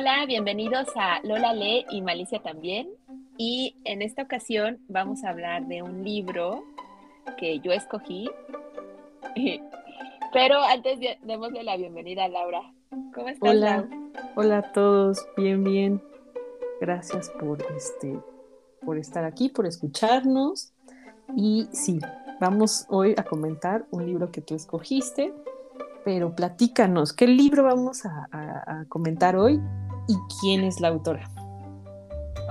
[0.00, 2.88] Hola, bienvenidos a Lola Lee y Malicia también.
[3.36, 6.64] Y en esta ocasión vamos a hablar de un libro
[7.36, 8.30] que yo escogí.
[10.32, 12.62] Pero antes démosle la bienvenida a Laura.
[13.14, 13.86] ¿Cómo estás, Hola,
[14.36, 16.02] hola a todos, bien, bien.
[16.80, 18.18] Gracias por este,
[18.80, 20.72] por estar aquí, por escucharnos.
[21.36, 21.98] Y sí,
[22.40, 25.34] vamos hoy a comentar un libro que tú escogiste,
[26.06, 29.60] pero platícanos, ¿qué libro vamos a, comentar hoy
[30.10, 31.30] y quién es la autora?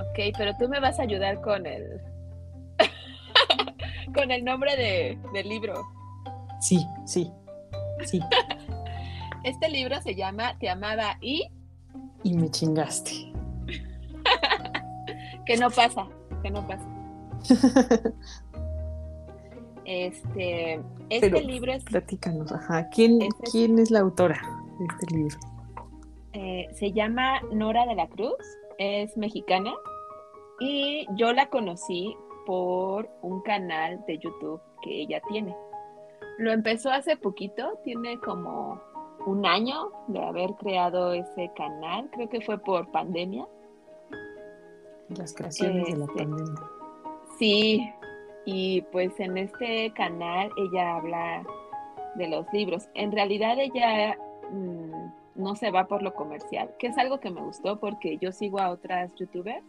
[0.00, 2.00] Ok, pero tú me vas a ayudar con el,
[4.14, 5.74] con el nombre de, del libro.
[6.60, 7.30] Sí, sí,
[8.04, 8.20] sí.
[9.42, 11.48] Este libro se llama Te amaba y...
[12.24, 13.32] Y me chingaste.
[15.46, 16.06] que no pasa,
[16.42, 16.84] que no pasa.
[19.86, 21.82] Este, este libro es.
[21.84, 22.88] Platícanos, ajá.
[22.90, 23.18] ¿Quién,
[23.50, 24.40] ¿quién es la autora
[24.78, 25.36] de este libro?
[26.32, 28.36] Eh, se llama Nora de la Cruz,
[28.78, 29.72] es mexicana
[30.60, 35.56] y yo la conocí por un canal de YouTube que ella tiene.
[36.38, 38.80] Lo empezó hace poquito, tiene como
[39.26, 43.46] un año de haber creado ese canal, creo que fue por pandemia.
[45.08, 46.62] Las creaciones de la este, pandemia.
[47.38, 47.92] Sí,
[48.44, 51.42] y pues en este canal ella habla
[52.14, 52.88] de los libros.
[52.94, 54.16] En realidad ella
[54.50, 54.89] mm,
[55.40, 58.60] no se va por lo comercial, que es algo que me gustó porque yo sigo
[58.60, 59.64] a otras youtubers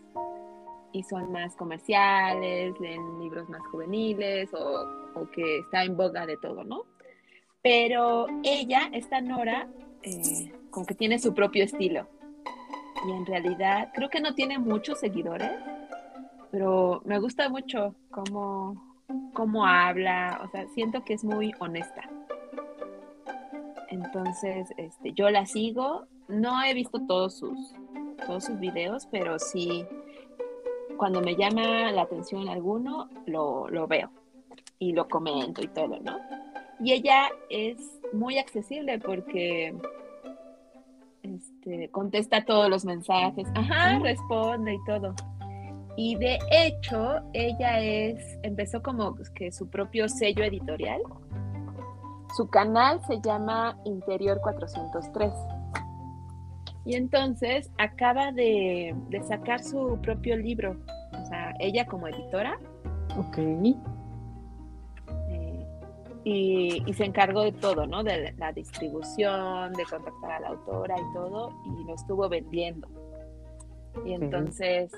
[0.92, 6.64] y son más comerciales, leen libros más juveniles o, que está en boga de todo,
[6.64, 6.84] ¿no?
[7.62, 9.68] Pero ella, esta Nora,
[10.04, 12.08] eh, como que tiene su propio estilo.
[13.08, 15.52] Y en realidad creo que no tiene muchos seguidores,
[16.52, 19.00] pero me gusta mucho cómo,
[19.34, 22.10] cómo habla, o sea, siento que es muy honesta.
[23.92, 27.76] Entonces, este, yo la sigo, no he visto todos sus,
[28.26, 29.86] todos sus videos, pero sí,
[30.98, 34.10] cuando me llama la atención alguno, lo, lo veo
[34.80, 36.18] y lo comento y todo, ¿no?
[36.80, 39.76] Y ella es muy accesible porque
[41.22, 45.14] este, contesta todos los mensajes, ajá, responde y todo.
[45.98, 51.02] Y de hecho, ella es, empezó como que su propio sello editorial.
[52.36, 55.32] Su canal se llama Interior 403.
[56.86, 58.96] Y entonces acaba de,
[59.28, 60.78] sacar su propio libro.
[61.22, 62.58] O sea, ella como editora.
[63.18, 63.38] Ok.
[63.38, 63.76] Eh,
[66.24, 68.04] y, y, se encargó de todo, ¿no?
[68.04, 71.52] De la distribución, de contactar a la autora y todo.
[71.66, 72.88] Y lo estuvo vendiendo.
[74.06, 74.92] Y entonces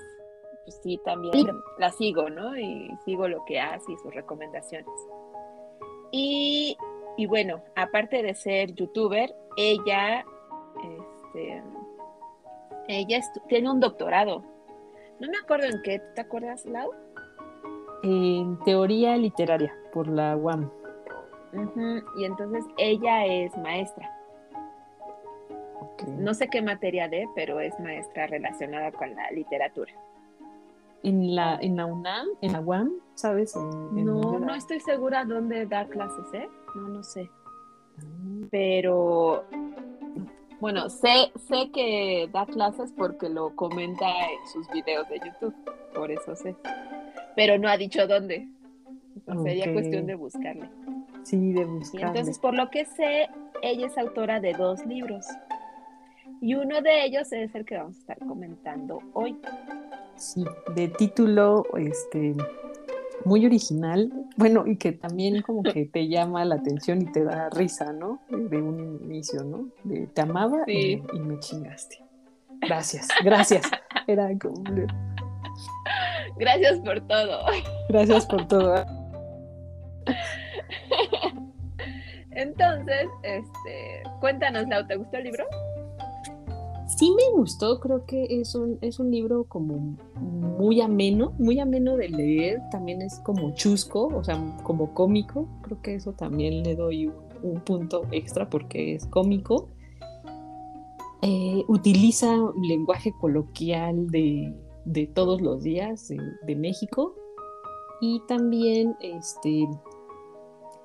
[0.63, 2.57] pues sí, también la sigo, ¿no?
[2.57, 4.87] Y sigo lo que hace y sus recomendaciones.
[6.11, 6.77] Y,
[7.27, 10.25] bueno, aparte de ser youtuber, ella,
[10.83, 11.63] este,
[12.87, 14.43] ella tiene un doctorado.
[15.19, 16.91] No me acuerdo en qué, ¿te acuerdas, Lau?
[18.03, 20.69] En teoría literaria, por la UAM.
[22.17, 24.09] Y entonces ella es maestra.
[26.17, 29.93] No sé qué materia de, pero es maestra relacionada con la literatura
[31.03, 33.55] en la, en la UNAM, en la UAM, ¿sabes?
[33.55, 36.49] no, no estoy segura dónde da clases, ¿eh?
[36.75, 37.29] No, no sé.
[37.97, 38.47] Ah.
[38.51, 39.45] Pero,
[40.59, 45.55] bueno, sé, sé que da clases porque lo comenta en sus videos de YouTube,
[45.93, 46.55] por eso sé.
[47.35, 48.47] Pero no ha dicho dónde.
[49.43, 50.69] sería cuestión de buscarle.
[51.23, 52.07] Sí, de buscarle.
[52.07, 53.29] entonces, por lo que sé,
[53.61, 55.25] ella es autora de dos libros.
[56.41, 59.37] Y uno de ellos es el que vamos a estar comentando hoy.
[60.15, 60.43] Sí,
[60.75, 62.35] de título este,
[63.25, 67.49] muy original, bueno, y que también como que te llama la atención y te da
[67.49, 68.21] risa, ¿no?
[68.29, 69.67] De un inicio, ¿no?
[69.83, 71.99] De te amaba y, me chingaste.
[72.61, 73.69] Gracias, gracias.
[74.07, 74.63] Era como...
[76.37, 77.45] Gracias por todo.
[77.89, 78.85] Gracias por todo.
[82.31, 85.45] Entonces, este, cuéntanos, Lau, ¿te gustó el libro?
[86.97, 91.97] Sí me gustó, creo que es un, es un libro como muy ameno, muy ameno
[91.97, 96.75] de leer, también es como chusco, o sea, como cómico, creo que eso también le
[96.75, 97.07] doy
[97.41, 99.69] un, punto extra porque es cómico.
[101.21, 104.53] Eh, utiliza lenguaje coloquial de,
[105.13, 107.15] todos los días de, de México
[108.01, 109.65] y también este,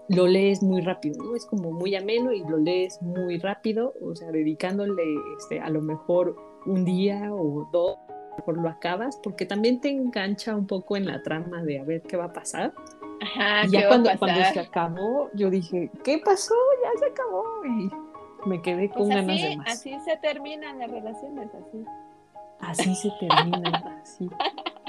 [0.08, 1.37] lo lees muy rápido, ¿no?
[1.37, 5.02] Es como muy ameno y lo lees muy rápido, o sea, dedicándole
[5.38, 7.96] este, a lo mejor un día o dos,
[8.38, 12.02] mejor lo acabas, porque también te engancha un poco en la trama de a ver
[12.02, 12.72] qué va a pasar.
[13.20, 16.55] Ajá, y ya cuando, cuando se acabó, yo dije, ¿qué pasó?
[16.82, 17.44] Ya se acabó.
[17.66, 17.90] Y
[18.49, 19.69] me quedé con Pues ganas así, de más.
[19.72, 21.84] así se terminan las relaciones, así.
[22.60, 24.31] Así se termina, así,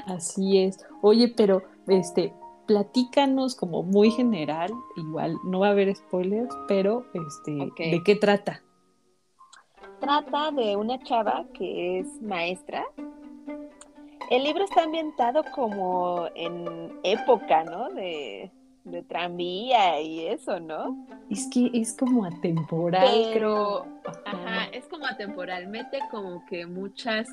[0.06, 0.84] así es.
[1.02, 2.32] Oye, pero este,
[2.70, 7.68] platícanos como muy general, igual no va a haber spoilers, pero este.
[7.76, 8.62] ¿de qué trata?
[9.98, 12.84] Trata de una chava que es maestra.
[14.30, 17.88] El libro está ambientado como en época, ¿no?
[17.90, 18.52] De,
[18.84, 21.08] de tranvía y eso, ¿no?
[21.28, 24.12] Es que es como atemporal, Pero, creo.
[24.26, 27.26] Ajá, es como atemporal, mete como que muchas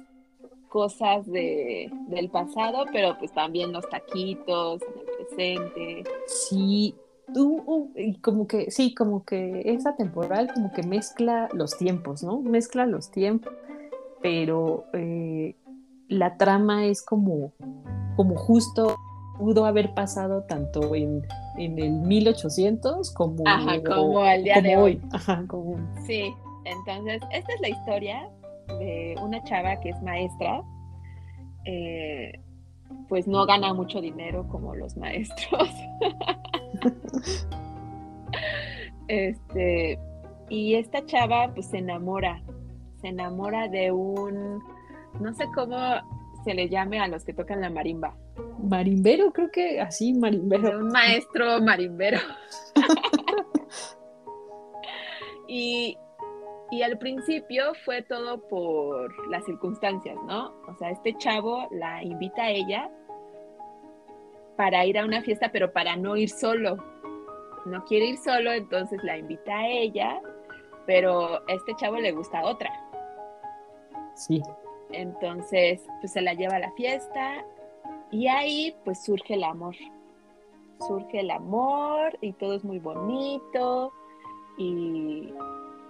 [0.67, 4.81] cosas de, del pasado, pero pues también los taquitos,
[6.27, 6.95] Sí,
[7.33, 7.91] tú, uh,
[8.21, 12.41] como que, sí, como que es atemporal, como que mezcla los tiempos, ¿no?
[12.41, 13.53] Mezcla los tiempos,
[14.21, 15.55] pero eh,
[16.07, 17.53] la trama es como,
[18.15, 18.95] como justo
[19.37, 21.21] pudo haber pasado tanto en,
[21.57, 25.01] en el 1800 como, Ajá, como al día de hoy.
[25.11, 26.33] Ajá, como, Sí,
[26.65, 28.29] entonces esta es la historia
[28.79, 30.63] de una chava que es maestra,
[31.65, 32.31] eh,
[33.07, 35.69] pues no gana mucho dinero como los maestros.
[39.07, 39.99] este,
[40.49, 42.41] y esta chava pues se enamora,
[43.01, 44.63] se enamora de un,
[45.19, 45.77] no sé cómo
[46.43, 48.15] se le llame a los que tocan la marimba,
[48.61, 50.79] marimbero, creo que así, de marimbero.
[50.79, 52.19] un maestro marimbero.
[55.47, 55.97] y,
[56.69, 60.53] y al principio fue todo por las circunstancias, ¿no?
[60.67, 62.91] O sea, este chavo la invita a ella
[64.57, 66.77] para ir a una fiesta, pero para no ir solo.
[67.65, 70.21] No quiere ir solo, entonces la invita a ella,
[70.85, 72.69] pero a este chavo le gusta otra.
[74.15, 74.41] Sí,
[74.91, 77.45] Entonces, pues se la lleva a la fiesta
[78.11, 79.75] y ahí pues surge el amor.
[80.87, 83.91] Surge el amor y todo es muy bonito
[84.57, 85.33] y,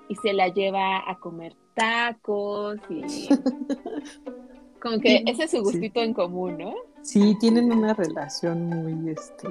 [0.09, 3.27] y se la lleva a comer tacos y
[4.81, 6.73] como que ese es su gustito en común, ¿no?
[7.07, 9.47] sí, tienen una relación muy, este,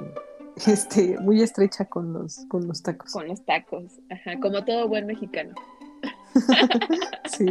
[0.67, 3.11] este, muy estrecha con los, con los tacos.
[3.11, 5.55] Con los tacos, ajá, como todo buen mexicano.
[7.25, 7.45] Sí.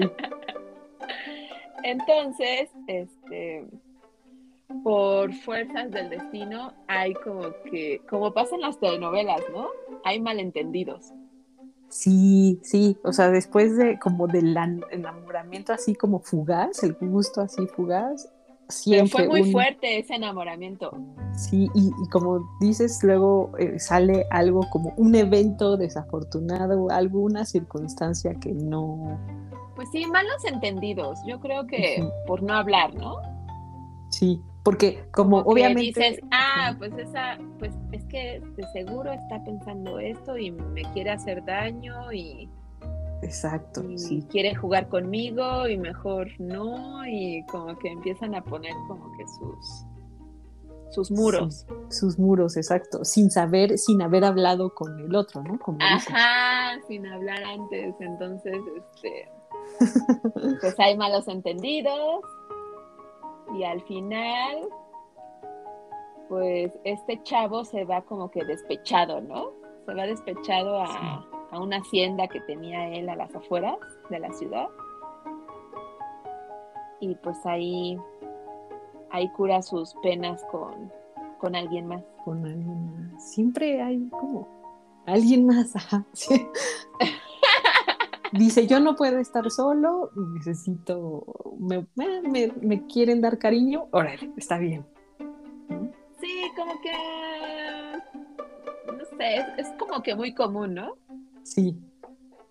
[1.82, 3.64] Entonces, este,
[4.82, 9.68] por fuerzas del destino, hay como que, como pasa en las telenovelas, ¿no?
[10.04, 11.12] Hay malentendidos.
[11.88, 14.56] Sí, sí, o sea, después de como del
[14.90, 20.14] enamoramiento así como fugaz, el gusto así fugaz, Pero siempre fue muy un- fuerte ese
[20.14, 20.90] enamoramiento.
[21.36, 28.34] Sí, y, y como dices, luego eh, sale algo como un evento desafortunado, alguna circunstancia
[28.34, 29.18] que no,
[29.76, 31.18] Pues sí, malos entendidos.
[31.26, 33.16] Yo creo que por no hablar, ¿no?
[34.10, 40.00] sí, porque como, obviamente dices, ah, pues esa, pues es que de seguro está pensando
[40.00, 42.50] esto y me quiere hacer daño y,
[43.22, 48.72] exacto, y sí, quiere jugar conmigo y mejor no y como que empiezan a poner
[48.88, 49.86] como que sus
[50.90, 51.64] sus muros.
[51.88, 55.60] sus muros, exacto, sin saber, sin haber hablado con el otro, ¿no?
[55.60, 56.12] Como dices.
[56.12, 57.94] Ajá, sin hablar antes.
[58.00, 59.28] Entonces, este,
[60.60, 62.24] pues hay malos entendidos.
[63.56, 64.68] Y al final,
[66.28, 69.50] pues este chavo se va como que despechado, ¿no?
[69.86, 71.26] Se va despechado a, Sí.
[71.52, 73.78] a una hacienda que tenía él a las afueras
[74.10, 74.66] de la ciudad.
[77.00, 77.98] Y pues ahí,
[79.10, 80.92] ahí cura sus penas con,
[81.38, 82.02] con alguien más.
[82.24, 83.32] con alguien más.
[83.32, 84.48] Siempre hay como
[85.06, 85.74] alguien más.
[85.76, 86.46] ajá, sí.
[88.38, 91.24] Dice, yo no puedo estar solo, necesito,
[91.58, 94.84] me, me- me- me quieren dar cariño, órale, está bien.
[95.68, 95.90] ¿no?
[96.20, 96.92] Sí, como que,
[98.92, 100.94] no sé, es, es como que muy común, ¿no?
[101.42, 101.76] Sí,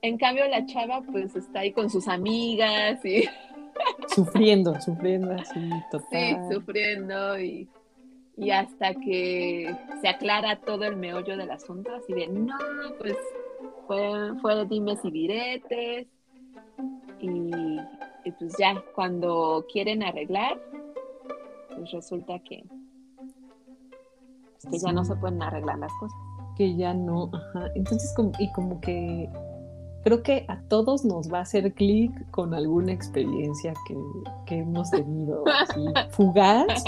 [0.01, 3.24] En cambio, la chava pues está ahí con sus amigas y
[4.08, 6.54] sufriendo, sufriendo así, sí, total.
[6.54, 7.68] sufriendo y,
[8.38, 12.56] y hasta que se aclara todo el meollo del asunto, así de, no,
[13.00, 13.15] pues
[13.88, 16.08] fue, fue dimes y diretes
[17.20, 17.51] y,
[18.25, 20.60] y pues ya, cuando quieren arreglar,
[21.75, 22.63] pues resulta que,
[24.62, 26.18] pues, que ya no se pueden arreglar las cosas.
[26.58, 27.68] que ya no, ajá.
[27.75, 29.30] Entonces, como, y como que
[30.04, 33.96] creo que a todos nos va a hacer clic con alguna experiencia que,
[34.46, 36.84] que hemos tenido así, fugaz,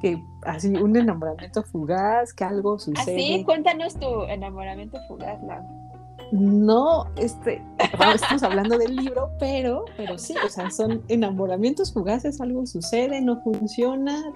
[0.00, 3.44] que así un enamoramiento fugaz, que algo Así, sucede.
[3.44, 5.85] cuéntanos tu enamoramiento fugaz, Lau.
[6.32, 7.62] No, este,
[8.14, 13.40] estamos hablando del libro, pero, pero sí, o sea, son enamoramientos fugaces, algo sucede, no
[13.42, 14.32] funciona,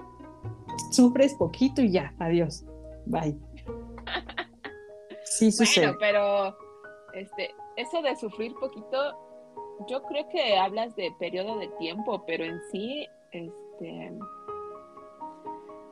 [0.91, 2.65] sufres poquito y ya, adiós,
[3.05, 3.37] bye.
[5.25, 5.87] Sí sucede.
[5.87, 6.57] Bueno, pero
[7.13, 9.17] este, eso de sufrir poquito,
[9.89, 14.13] yo creo que hablas de periodo de tiempo, pero en sí, este,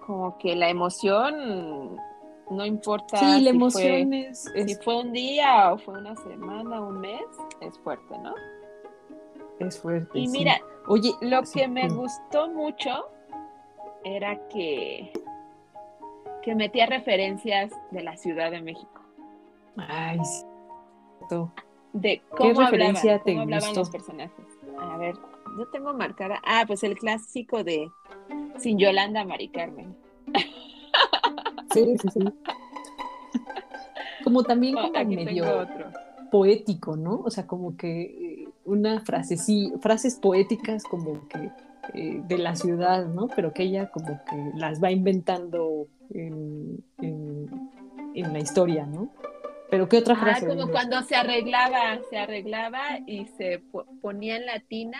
[0.06, 1.98] como que la emoción
[2.50, 3.18] no importa.
[3.18, 7.22] Sí, la emoción es, Si fue un día o fue una semana, un mes,
[7.62, 8.34] es fuerte, ¿no?
[9.60, 10.18] Es fuerte.
[10.18, 13.10] Y mira, oye, lo que me gustó mucho
[14.04, 15.12] era que,
[16.42, 19.02] que metía referencias de la Ciudad de México.
[19.78, 20.46] Ay, sí.
[21.94, 24.46] De cómo, referencia te hablaban los personajes.
[24.80, 25.16] A ver,
[25.58, 26.40] yo tengo marcada.
[26.46, 27.90] Ah, pues el clásico de
[28.58, 29.96] Sin Yolanda, Mari Carmen.
[31.74, 32.20] Sí, sí, sí.
[34.24, 35.68] Como también como medio
[36.32, 37.22] poético, ¿no?
[37.22, 41.52] O sea, como que eh, una frase, sí, frases poéticas como que
[41.94, 43.28] eh, de la ciudad, ¿no?
[43.36, 46.84] Pero que ella como que las va inventando en,
[48.14, 49.10] la historia, ¿no?
[49.72, 50.46] Pero ¿qué otra ah, frase?
[50.46, 53.64] Ah, como cuando se arreglaba, se arreglaba y se
[54.02, 55.00] ponía en latina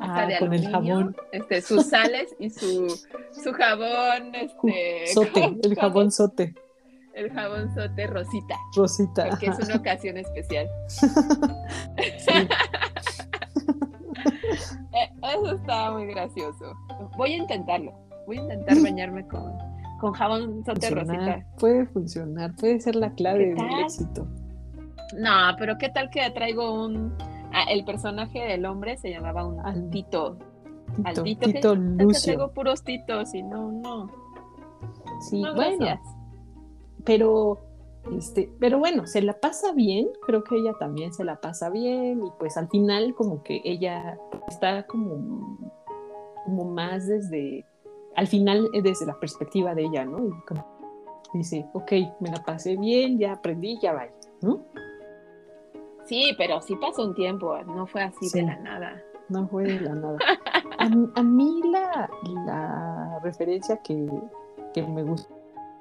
[0.00, 1.16] ah, con el jabón.
[1.32, 2.88] Este, sus sales y su,
[3.32, 6.54] su jabón, este, sote, el jabón sote.
[7.14, 8.56] El jabón sote rosita.
[8.76, 9.28] Rosita.
[9.30, 10.68] Porque es una ocasión especial.
[14.96, 16.74] Eh, eso estaba muy gracioso.
[17.18, 17.92] Voy a intentarlo.
[18.26, 19.52] Voy a intentar bañarme con,
[20.00, 21.44] con jabón sote rosita.
[21.58, 24.26] Puede funcionar, puede ser la clave del éxito.
[25.16, 27.16] No, pero ¿qué tal que traigo un
[27.52, 30.36] Ah, el personaje del hombre se llamaba un Altito.
[31.04, 32.32] Altito, Tito Lucio.
[32.32, 34.10] tengo puros titos y no, no.
[35.20, 36.00] Sí, bueno.
[37.04, 37.60] Pero,
[38.16, 42.24] este, pero bueno, se la pasa bien, creo que ella también se la pasa bien
[42.24, 45.58] y pues al final como que ella está como,
[46.44, 47.64] como más desde,
[48.16, 50.26] al final desde la perspectiva de ella, ¿no?
[50.26, 50.66] Y como
[51.34, 54.12] dice, ok, me la pasé bien, ya aprendí, ya vaya,
[54.42, 54.64] ¿no?
[56.06, 59.02] Sí, pero sí pasó un tiempo, no fue así de la nada.
[59.28, 60.18] No fue de la nada.
[60.78, 62.08] A, mí la,
[62.44, 63.94] la referencia que,
[64.86, 65.34] me gusta,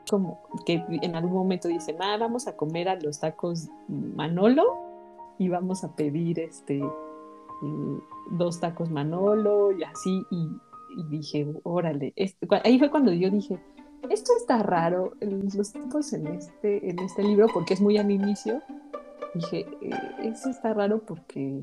[0.10, 4.64] como que en algún momento dicen, ah, vamos a comer a los tacos Manolo
[5.38, 8.00] y vamos a pedir este eh,
[8.32, 10.50] dos tacos Manolo y así, y,
[11.10, 12.14] dije, órale,
[12.64, 13.60] ahí fue cuando yo dije,
[14.10, 18.62] esto está raro, los tacos en este, en este libro, porque es muy al inicio,
[19.36, 19.92] dije, eh,
[20.24, 21.62] eso está raro porque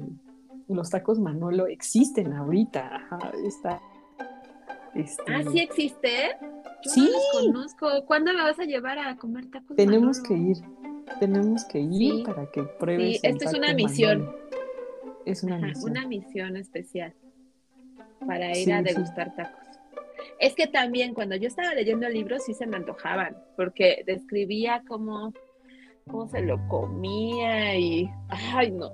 [0.69, 2.97] los tacos Manolo existen ahorita.
[2.97, 3.81] Ajá, está.
[4.95, 5.23] Este...
[5.27, 6.37] Ah, sí existe.
[6.85, 7.11] sí.
[7.33, 7.89] conozco.
[8.07, 9.77] ¿Cuándo me vas a llevar a comer tacos?
[9.77, 10.57] Tenemos que ir.
[11.19, 13.21] Tenemos que ir para que pruebes.
[13.21, 14.35] Sí, esto es una misión.
[15.25, 15.91] Es una misión.
[15.91, 17.15] Una misión especial
[18.27, 19.63] para ir a degustar tacos.
[20.39, 24.83] Es que también cuando yo estaba leyendo el libro sí se me antojaban, porque describía
[24.87, 25.33] como
[26.11, 28.91] cómo se lo comía y, ay, no.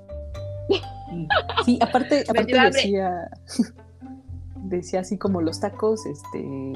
[1.64, 3.30] Sí, aparte, aparte decía,
[4.56, 6.72] decía así como los tacos, este,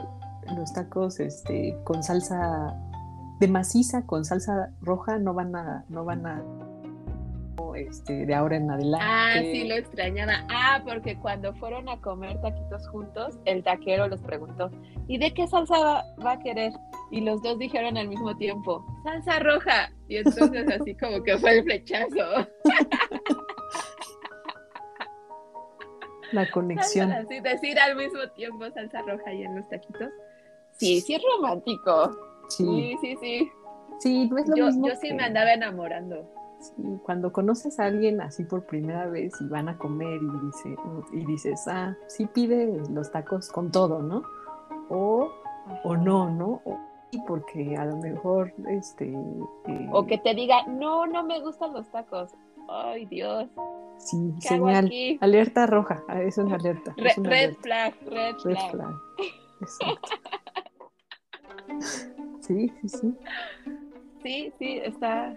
[0.57, 2.75] los tacos, este, con salsa
[3.41, 6.43] de maciza, con salsa roja, no van a, no van a
[7.75, 9.07] este, de ahora en adelante.
[9.09, 10.45] Ah, sí, lo extrañaba.
[10.51, 14.71] Ah, porque cuando fueron a comer taquitos juntos, el taquero les preguntó,
[15.09, 15.75] ¿y de qué salsa
[16.25, 16.73] va, a querer?
[17.13, 19.93] Y los dos dijeron al mismo tiempo, salsa roja.
[20.09, 22.49] Y entonces así como que fue el flechazo.
[26.33, 27.13] La conexión.
[27.13, 30.09] Así, decir al mismo tiempo salsa roja y en los taquitos.
[30.79, 32.17] Sí, sí es romántico.
[32.49, 33.53] Sí, sí, sí.
[33.99, 36.27] Sí, no es lo yo, mismo Yo sí me andaba enamorando.
[36.61, 40.77] Sí, cuando conoces a alguien así por primera vez y van a comer y, dice,
[41.13, 44.23] y dices, ah, sí pide los tacos con todo, ¿no?
[44.89, 45.31] O,
[45.85, 46.63] o no, ¿no?
[47.27, 49.13] Porque a lo mejor, este...
[49.67, 52.31] Eh, o que te diga, no, no me gustan los tacos.
[52.69, 53.49] Ay, Dios.
[53.99, 54.91] Sí, señal.
[55.21, 56.95] Alerta roja, ah, es alerta.
[56.97, 58.95] red flag, red, flag.
[59.61, 60.09] Exacto.
[62.41, 63.15] sí, sí, sí.
[64.23, 65.37] Sí, sí, está,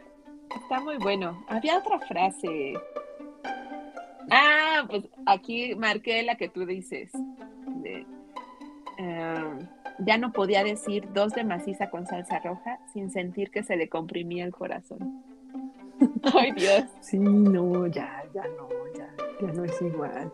[0.55, 1.43] Está muy bueno.
[1.47, 2.73] Había otra frase.
[4.31, 7.11] Ah, pues aquí marqué la que tú dices.
[8.97, 9.67] Em,
[9.99, 13.89] ya no podía decir dos de maciza con salsa roja sin sentir que se le
[13.89, 15.23] comprimía el corazón.
[16.33, 16.85] Ay, Dios.
[17.01, 19.09] Sí, no, ya, ya no, ya,
[19.41, 20.31] ya no es igual.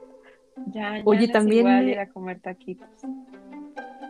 [0.67, 2.89] Ya, Oye, también es igual ir a comer taquitos.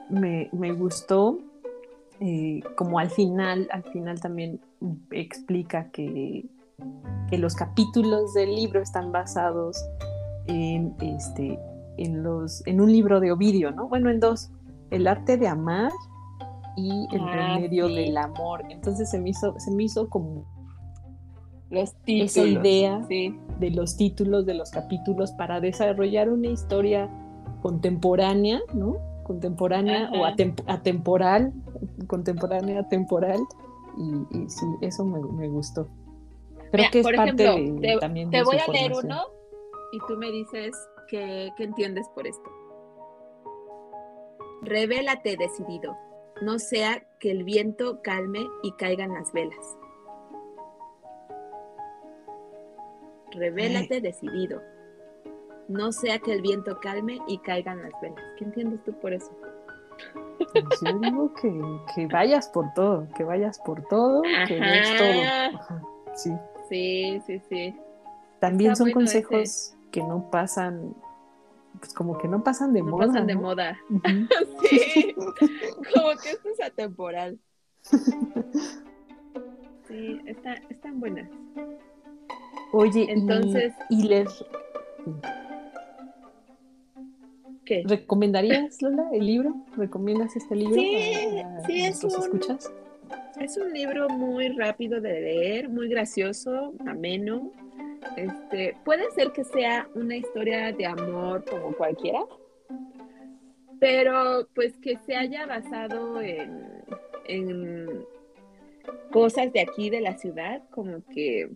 [0.09, 1.39] Me, me gustó
[2.23, 4.59] eh, como al final, al final también
[5.09, 6.45] explica que,
[7.31, 9.83] que, los capítulos del libro están basados
[10.45, 11.57] en, este,
[11.97, 13.87] en, los, en un libro de Ovidio, ¿no?
[13.87, 14.51] Bueno, en dos,
[14.91, 15.91] El arte de amar
[16.77, 18.63] y El ah, remedio del amor.
[18.69, 20.45] Entonces se me hizo, se me hizo como
[21.69, 23.39] los títulos, esa idea sí.
[23.59, 27.09] de los títulos de los capítulos para desarrollar una historia
[27.61, 28.97] contemporánea, ¿no?
[29.23, 31.53] Contemporánea o atemporal,
[32.07, 33.39] contemporánea, atemporal.
[33.97, 35.87] Y, y sí, eso me, me gustó.
[36.71, 38.73] Creo Mira, que es por parte ejemplo, de, te, también te de voy su a
[38.73, 39.11] leer formación.
[39.11, 39.23] uno
[39.93, 40.71] y tú me dices
[41.09, 42.49] qué, qué entiendes por esto.
[44.61, 45.97] Revélate decidido,
[46.41, 49.77] no sea que el viento calme y caigan las velas.
[53.31, 54.61] Revélate decidido,
[55.67, 58.23] no sea que el viento calme y caigan las velas.
[58.37, 59.31] ¿Qué entiendes tú por eso?
[60.53, 61.61] Pues Yo digo que,
[61.95, 65.59] que vayas por todo, que vayas por todo, que des todo.
[65.59, 65.81] Ajá,
[66.13, 66.31] sí.
[66.69, 67.79] Sí, sí, sí.
[68.39, 70.95] También Está son bueno consejos que no pasan,
[71.79, 73.07] pues como que no pasan de No moda.
[73.07, 73.77] pasan de moda.
[73.89, 74.01] Ujú.
[74.69, 77.39] Sí, como que esto es atemporal.
[79.87, 81.29] Sí, está, están buenas.
[82.71, 84.45] Oye, y- Entonces- y, les
[87.65, 87.83] ¿Qué?
[87.85, 89.53] recomendarías, Lola, el libro?
[89.75, 90.75] ¿Recomiendas este libro?
[90.75, 92.71] Sí, sí, es un- escuchas?
[93.39, 97.51] Es un libro muy rápido de leer, muy gracioso, ameno.
[98.17, 102.23] Este, puede ser que sea una historia de amor como cualquiera,
[103.79, 106.83] pero pues que se haya basado en,
[107.25, 108.05] en
[109.11, 111.49] cosas de aquí de la ciudad, como que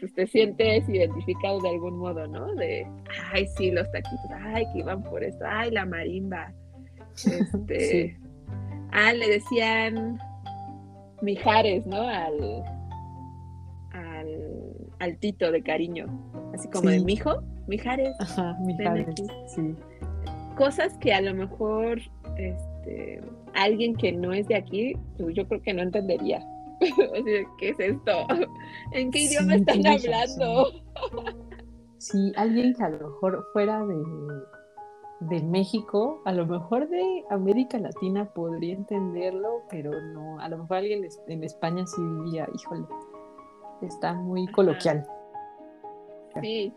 [0.00, 2.54] pues, te sientes identificado de algún modo, ¿no?
[2.54, 2.86] De,
[3.32, 6.52] ay, sí, los taquitos, ay, que iban por esto, ay, la marimba.
[7.14, 8.16] Este, Sí.
[8.96, 10.18] Ah, le decían
[11.20, 12.02] Mijares, ¿no?
[12.02, 12.64] Al,
[15.04, 16.06] al, al Tito de cariño.
[16.54, 16.98] Así como Sí.
[16.98, 18.14] de mijo, Mijares.
[18.20, 19.14] Ajá, Mijares,
[19.46, 19.74] sí.
[20.56, 21.98] Cosas que a lo mejor
[22.36, 23.20] este,
[23.54, 26.44] alguien que no es de aquí, pues yo creo que no entendería.
[26.80, 28.12] o sea, ¿qué es esto?
[28.92, 30.70] ¿En qué Sí, idioma están hablando?
[31.98, 33.96] Sí, alguien que a lo mejor fuera de,
[35.20, 40.78] de México, a lo mejor de América Latina podría entenderlo, pero no, a lo mejor
[40.78, 42.84] alguien en España sí diría, híjole,
[43.86, 44.52] está muy Ajá.
[44.52, 45.06] coloquial.
[46.40, 46.72] Sí.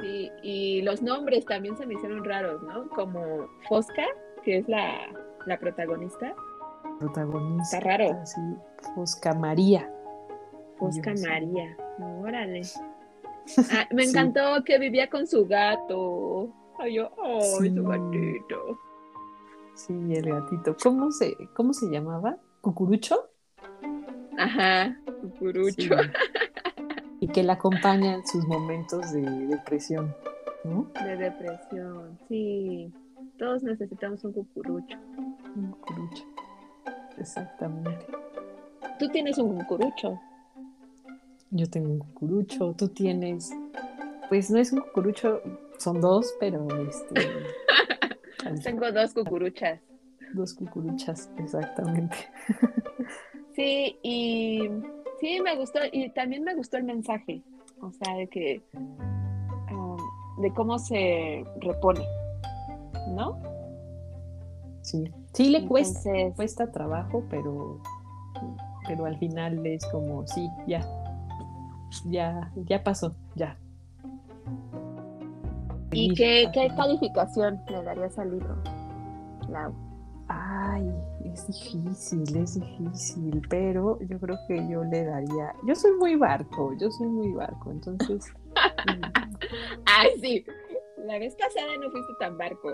[0.00, 2.88] Sí, y los nombres también se me hicieron raros, ¿no?
[2.90, 4.04] Como Fosca,
[4.42, 4.94] que es la,
[5.46, 6.34] la protagonista.
[6.98, 7.76] Protagonista.
[7.78, 8.18] Está raro.
[8.24, 8.40] Sí,
[8.94, 9.92] Fosca María.
[10.78, 11.26] Fosca Dios.
[11.28, 11.76] María.
[12.22, 12.62] Órale.
[13.72, 14.10] Ah, me Sí.
[14.10, 16.50] encantó que vivía con su gato.
[16.78, 17.74] Ay, yo, ay, Sí.
[17.74, 18.78] su gatito.
[19.74, 20.76] Sí, el gatito.
[20.80, 22.36] ¿Cómo se, cómo se llamaba?
[22.60, 23.29] ¿Cucurucho?
[24.40, 25.74] Ajá, cucurucho.
[25.76, 26.10] Sí.
[27.20, 30.14] Y que la acompaña en sus momentos de depresión,
[30.64, 30.90] ¿no?
[31.04, 32.90] De depresión, sí.
[33.38, 34.96] Todos necesitamos un cucurucho.
[35.54, 36.24] Un cucurucho.
[37.18, 38.06] Exactamente.
[38.98, 40.18] Tú tienes un cucurucho.
[41.50, 43.50] Yo tengo un cucurucho, tú tienes,
[44.28, 45.42] pues no es un cucurucho,
[45.78, 47.28] son dos, pero este,
[48.62, 49.80] Tengo dos cucuruchas.
[50.32, 52.16] dos cucuruchas, exactamente.
[53.60, 54.60] Sí, y
[55.20, 57.42] sí, me gustó, y también me gustó el mensaje,
[57.82, 58.62] o sea, de que,
[59.70, 59.98] um,
[60.40, 62.00] de cómo se repone,
[63.10, 63.38] ¿no?
[64.80, 67.82] Sí, sí le cuesta, Entonces, cuesta trabajo, pero,
[68.88, 70.80] pero al final es como, sí, ya,
[72.06, 73.58] ya, ya pasó, ya.
[75.92, 78.56] ¿y qué, qué calificación le darías al libro,
[79.50, 79.74] Lau?
[80.28, 80.90] Ay,
[81.32, 86.72] es difícil, es difícil, pero yo creo que yo le daría, yo soy muy barco,
[86.78, 88.32] yo soy muy barco, entonces,
[89.86, 90.44] Ay, sí,
[90.98, 92.70] la vez pasada no fuiste tan barco.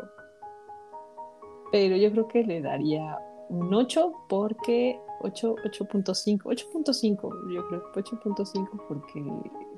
[1.73, 8.01] pero yo creo que le daría un 8 porque 8, 8.5, 8.5, yo creo que
[8.01, 9.25] 8.5 porque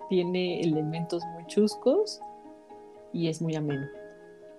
[0.09, 2.21] tiene elementos muy chuscos
[3.13, 3.87] y es muy ameno.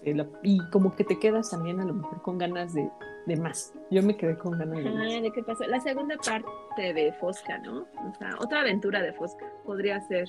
[0.03, 2.89] Lo- Y como que te quedas también a lo mejor con ganas de,
[3.29, 3.73] de más.
[3.89, 5.21] Yo me quedé con ganas de más.
[5.21, 5.63] ¿de qué pasó?
[5.65, 7.81] La segunda parte de Fosca, ¿no?
[7.81, 10.27] O sea, otra aventura de Fosca, podría ser.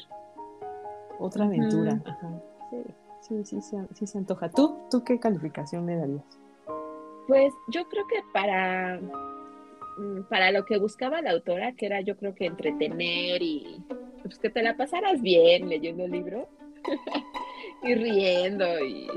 [1.18, 2.00] Otra aventura.
[2.06, 2.30] Ajá.
[2.70, 2.84] Sí,
[3.20, 4.48] sí, sí, se- sí se antoja.
[4.50, 6.22] ¿Tú, ¿Tú qué calificación le darías?
[7.26, 8.98] Pues yo creo que para,
[9.98, 13.84] mm, para lo que buscaba la autora, que era yo creo que entretener y
[14.22, 16.48] pues, que te la pasaras bien leyendo el libro
[17.82, 19.08] y riendo y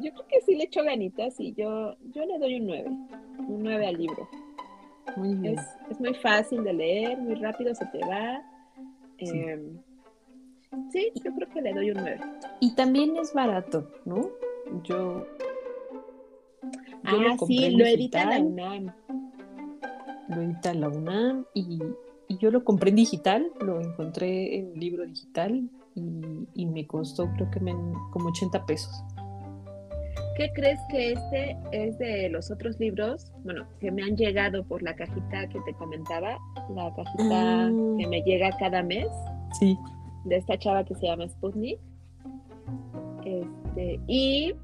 [0.00, 2.90] yo creo que sí le echo ganitas y yo, yo le doy un 9,
[3.48, 4.28] un 9 al libro.
[5.16, 5.58] Muy bien.
[5.58, 8.42] Es, es muy fácil de leer, muy rápido se te va.
[9.18, 9.30] Sí.
[9.30, 9.78] Em,
[10.90, 12.20] sí, yo creo que le doy un 9.
[12.60, 14.30] Y también es barato, ¿no?
[14.84, 15.26] Yo.
[15.26, 15.26] yo
[17.04, 18.94] Ah, compré sí, lo edita la digital, UNAM.
[20.28, 21.80] Lo edita la UNAM y
[22.28, 27.50] y yo lo compré en digital, lo encontré en libro digital y, me costó creo
[27.50, 27.72] que me,
[28.12, 29.02] como 80 pesos.
[30.38, 33.32] ¿Qué crees que este es de los otros libros?
[33.42, 36.38] Bueno, que me han llegado por la cajita que te comentaba,
[36.76, 37.70] la cajita ah.
[37.98, 39.08] que me llega cada mes.
[39.58, 39.76] Sí.
[40.26, 41.80] De esta chava que se llama Sputnik.
[43.24, 44.54] Este, y,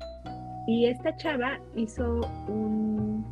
[0.69, 3.27] y esta chava hizo un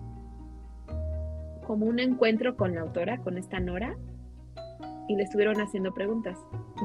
[1.64, 3.96] como un encuentro con la autora, con esta Nora,
[5.06, 6.36] y le estuvieron haciendo preguntas.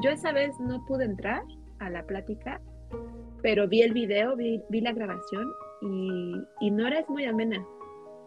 [0.04, 1.42] Yo esa vez no pude entrar
[1.80, 2.60] a la plática,
[3.42, 7.64] pero vi el video, vi, la grabación y, y, Nora es muy amena.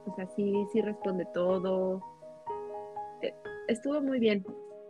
[0.05, 2.01] O sea, sí, sí responde todo.
[3.21, 3.33] Eh,
[3.67, 4.45] estuvo muy bien.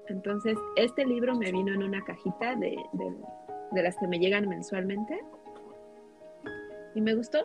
[0.08, 5.20] Entonces, este libro me vino en una cajita de, de, las que me llegan mensualmente.
[6.96, 7.40] Y me gustó.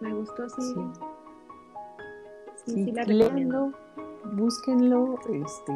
[0.00, 0.62] Me gustó, sí.
[2.66, 3.72] Sí, sí, la recomiendo.
[4.32, 5.72] búsquenlo, este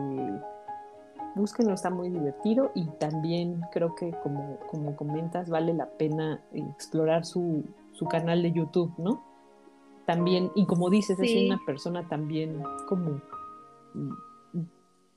[1.39, 7.25] búsquenlo, está muy divertido y también creo que como, como comentas vale la pena explorar
[7.25, 9.25] su, su canal de YouTube, ¿no?
[10.05, 13.21] También, y como dices, es una persona también como
[13.95, 14.13] mm,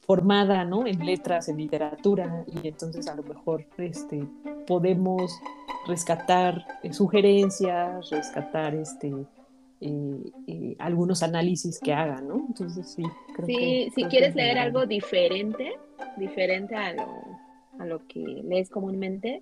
[0.01, 0.85] formada, ¿no?
[0.85, 4.27] En letras, en literatura, y entonces a lo mejor este,
[4.67, 5.39] podemos
[5.87, 9.13] rescatar eh, sugerencias, rescatar este,
[9.81, 12.45] eh, eh, algunos análisis que haga, ¿no?
[12.47, 13.03] Entonces sí,
[13.35, 15.73] creo sí, si quieres leer algo diferente,
[16.17, 17.07] diferente a lo,
[17.79, 19.41] a lo que lees comúnmente,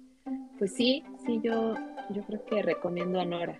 [0.57, 1.73] pues sí, sí, yo,
[2.09, 3.59] yo creo que recomiendo a Nora.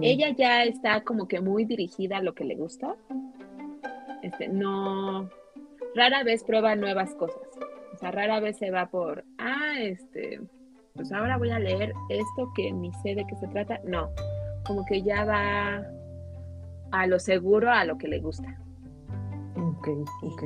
[0.00, 2.94] Ella ya está como que muy dirigida a lo que le gusta.
[4.22, 5.28] Este, no,
[5.96, 7.42] rara vez prueba nuevas cosas.
[7.92, 10.40] O sea, rara vez se va por, ah, este,
[10.94, 13.80] pues ahora voy a leer esto que ni sé de qué se trata.
[13.84, 14.10] No,
[14.66, 15.82] como que ya va
[16.92, 18.58] a lo seguro, a lo que le gusta.
[19.56, 19.88] Ok,
[20.22, 20.42] ok.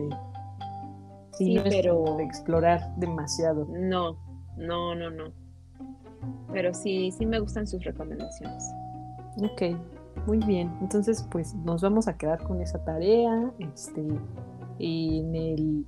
[1.33, 3.66] Sí, pero de explorar demasiado.
[3.70, 4.18] No,
[4.56, 5.33] no, no, no.
[6.52, 8.64] Pero sí, sí me gustan sus recomendaciones.
[9.42, 9.76] Ok,
[10.26, 10.70] muy bien.
[10.80, 13.52] Entonces, pues nos vamos a quedar con esa tarea.
[13.59, 14.00] Este,
[14.78, 15.87] en el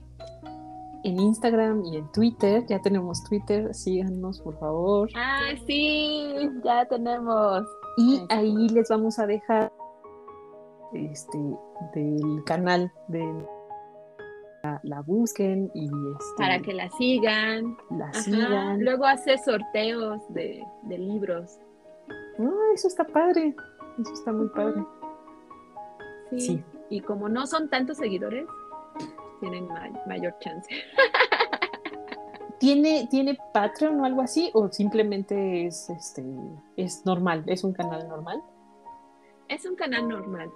[1.04, 2.64] en Instagram y en Twitter.
[2.66, 5.10] Ya tenemos Twitter, síganos por favor.
[5.14, 7.66] Ah, sí, ya tenemos.
[7.96, 9.72] Y ahí les vamos a dejar
[10.94, 11.38] este
[11.94, 13.22] del canal de
[14.82, 17.76] la, busquen y este, para que la sigan.
[17.90, 18.84] La sigan.
[18.84, 21.58] Luego hace sorteos de, libros.
[22.38, 23.54] Ah, eso está padre.
[24.00, 24.84] Eso está muy padre.
[26.38, 26.62] Sí.
[26.90, 28.46] Y como no son tantos seguidores,
[29.40, 29.68] tienen
[30.06, 30.68] mayor chance.
[32.62, 34.50] ¿Tiene, ¿Tiene Patreon o algo así?
[34.54, 36.24] ¿O simplemente es este
[36.76, 37.42] es normal?
[37.46, 38.40] ¿Es un canal normal?
[39.48, 40.48] Es un canal normal.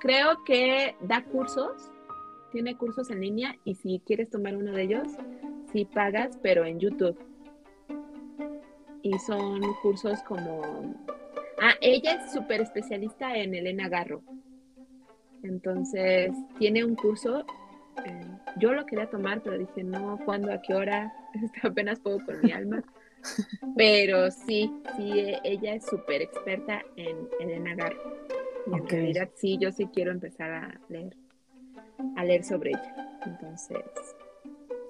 [0.00, 1.92] Creo que da cursos
[2.52, 5.08] tiene cursos en línea y si quieres tomar uno de ellos,
[5.72, 7.18] sí pagas, pero en YouTube.
[9.00, 10.60] Y son cursos como...
[11.60, 14.22] Ah, ella es súper especialista en Elena Garro.
[15.42, 17.44] Entonces, tiene un curso.
[18.04, 18.26] Eh,
[18.58, 20.52] yo lo quería tomar, pero dije, no, ¿cuándo?
[20.52, 21.12] ¿A qué hora?
[21.62, 22.82] apenas puedo con mi alma.
[23.76, 28.16] Pero sí, sí, ella es súper experta en Elena Garro.
[28.66, 31.16] Y en realidad sí, yo sí quiero empezar a leer
[32.16, 33.18] a leer sobre ella.
[33.26, 33.78] Entonces,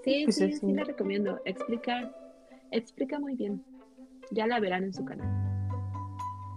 [0.05, 1.41] sí, pues sí, sí, la recomiendo.
[1.45, 2.11] Explica,
[2.71, 3.63] explica muy bien.
[4.31, 5.29] Ya la verán en su canal.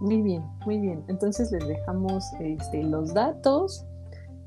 [0.00, 1.04] Muy bien, muy bien.
[1.08, 3.84] Entonces les dejamos este, los datos.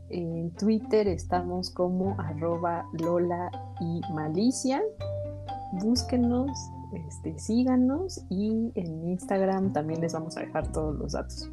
[0.10, 4.82] En Twitter estamos como arroba Lola y Malicia.
[5.74, 6.52] Búsquenos,
[7.08, 11.50] este, síganos y en Instagram también les vamos a dejar todos los datos.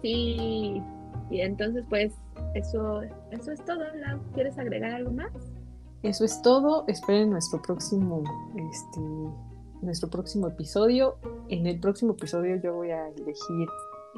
[0.00, 0.82] Sí,
[1.30, 2.12] y entonces pues
[2.54, 3.80] eso, eso es todo,
[4.32, 5.32] ¿Quieres agregar algo más?
[6.02, 6.84] Eso es todo.
[6.86, 8.22] Esperen nuestro próximo,
[8.54, 9.00] este,
[9.80, 11.16] nuestro próximo episodio.
[11.48, 13.68] En el próximo episodio yo voy a elegir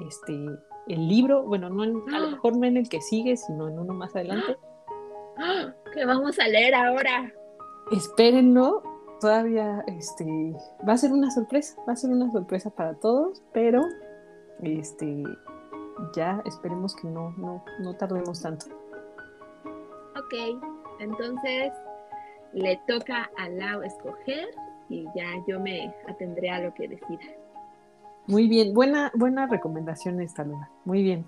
[0.09, 0.47] este
[0.87, 3.95] el libro, bueno, no a lo mejor no en el que sigue, sino en uno
[3.95, 4.57] más adelante.
[5.93, 7.33] Que vamos a leer ahora.
[7.91, 8.83] Espérenlo,
[9.21, 10.27] todavía este
[10.87, 13.83] va a ser una sorpresa, va a ser una sorpresa para todos, pero
[14.63, 15.23] este
[16.15, 18.67] ya esperemos que no, no, no tardemos tanto.
[20.19, 20.61] Ok,
[21.01, 21.73] entonces
[22.53, 24.49] le toca a Lau escoger
[24.89, 27.25] y ya yo me atendré a lo que decida.
[28.29, 30.69] Muy bien, buena, buena recomendación esta, Luna.
[30.85, 31.27] Muy bien.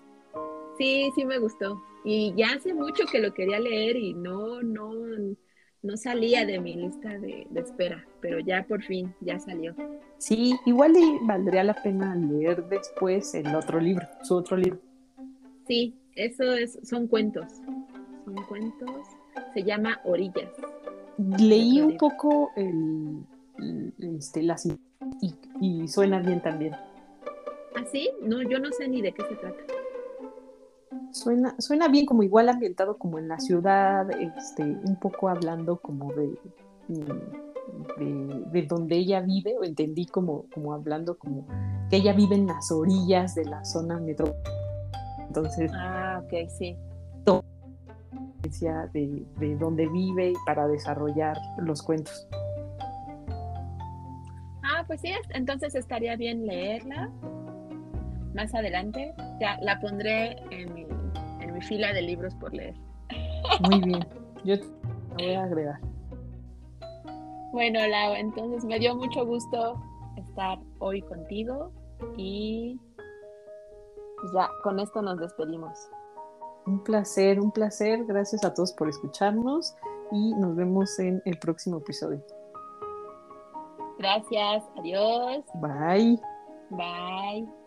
[0.78, 1.80] Sí, sí me gustó.
[2.04, 4.92] Y ya hace mucho que lo quería leer y no, no,
[5.82, 9.74] no salía de mi lista de, espera, pero ya por fin, ya salió.
[10.18, 14.80] Sí, igual y valdría la pena leer después el otro libro, su otro libro.
[15.66, 17.46] Sí, eso es, son cuentos.
[18.24, 18.90] son cuentos.
[19.54, 20.50] Se llama Orillas.
[21.16, 23.24] Leí un poco el,
[23.98, 24.56] este, la
[25.20, 26.74] y, y suena bien también.
[27.78, 28.10] ¿Ah, sí?
[28.22, 29.62] No, yo no sé ni de qué se trata.
[31.12, 36.12] Suena, suena bien, como igual ambientado como en la ciudad, este, un poco hablando como
[36.12, 36.36] de,
[37.98, 41.46] de, donde ella vive, o entendí como, como hablando como
[41.88, 44.34] que ella vive en las orillas de la zona metro.
[45.20, 46.76] Entonces, ah, ok, sí.
[48.92, 52.26] De, de donde vive para desarrollar los cuentos.
[54.62, 57.10] Ah, pues sí, entonces estaría bien leerla
[58.38, 59.12] más adelante.
[59.40, 60.86] Ya la pondré en mi,
[61.40, 62.74] en mi fila de libros por leer.
[63.68, 64.06] Muy bien,
[64.44, 64.66] yo te
[65.14, 65.80] voy a agregar.
[67.52, 69.82] Bueno, Lau, entonces me dio mucho gusto
[70.16, 71.72] estar hoy contigo
[72.16, 72.78] y
[74.20, 75.76] pues ya con esto nos despedimos.
[76.66, 78.04] Un placer, un placer.
[78.04, 79.74] Gracias a todos por escucharnos
[80.12, 82.22] y nos vemos en el próximo episodio.
[83.98, 85.44] Gracias, adiós.
[85.54, 86.20] Bye.
[86.70, 87.57] Bye.